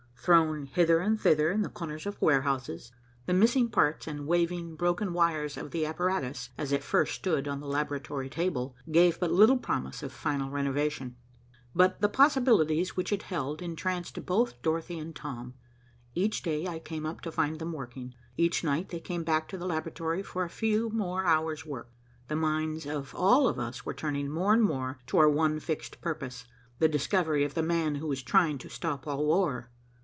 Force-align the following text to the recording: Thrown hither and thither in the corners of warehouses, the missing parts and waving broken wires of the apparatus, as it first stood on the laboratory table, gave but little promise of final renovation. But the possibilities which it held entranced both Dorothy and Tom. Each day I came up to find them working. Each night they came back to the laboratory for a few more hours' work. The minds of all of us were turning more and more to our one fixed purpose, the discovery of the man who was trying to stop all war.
Thrown 0.23 0.67
hither 0.67 0.99
and 0.99 1.19
thither 1.19 1.49
in 1.49 1.63
the 1.63 1.69
corners 1.69 2.05
of 2.05 2.21
warehouses, 2.21 2.91
the 3.25 3.33
missing 3.33 3.69
parts 3.69 4.05
and 4.05 4.27
waving 4.27 4.75
broken 4.75 5.13
wires 5.13 5.57
of 5.57 5.71
the 5.71 5.83
apparatus, 5.83 6.51
as 6.59 6.71
it 6.71 6.83
first 6.83 7.15
stood 7.15 7.47
on 7.47 7.59
the 7.59 7.65
laboratory 7.65 8.29
table, 8.29 8.75
gave 8.91 9.19
but 9.19 9.31
little 9.31 9.57
promise 9.57 10.03
of 10.03 10.13
final 10.13 10.51
renovation. 10.51 11.15
But 11.73 12.01
the 12.01 12.07
possibilities 12.07 12.95
which 12.95 13.11
it 13.11 13.23
held 13.23 13.63
entranced 13.63 14.23
both 14.23 14.61
Dorothy 14.61 14.99
and 14.99 15.15
Tom. 15.15 15.55
Each 16.13 16.43
day 16.43 16.67
I 16.67 16.77
came 16.77 17.07
up 17.07 17.21
to 17.21 17.31
find 17.31 17.57
them 17.57 17.73
working. 17.73 18.13
Each 18.37 18.63
night 18.63 18.89
they 18.89 18.99
came 18.99 19.23
back 19.23 19.47
to 19.47 19.57
the 19.57 19.65
laboratory 19.65 20.21
for 20.21 20.43
a 20.43 20.49
few 20.51 20.91
more 20.91 21.25
hours' 21.25 21.65
work. 21.65 21.91
The 22.27 22.35
minds 22.35 22.85
of 22.85 23.15
all 23.15 23.47
of 23.47 23.57
us 23.57 23.87
were 23.87 23.93
turning 23.95 24.29
more 24.29 24.53
and 24.53 24.61
more 24.61 24.99
to 25.07 25.17
our 25.17 25.27
one 25.31 25.59
fixed 25.59 25.99
purpose, 25.99 26.45
the 26.77 26.87
discovery 26.87 27.43
of 27.43 27.55
the 27.55 27.63
man 27.63 27.95
who 27.95 28.05
was 28.05 28.21
trying 28.21 28.59
to 28.59 28.69
stop 28.69 29.07
all 29.07 29.25
war. 29.25 29.71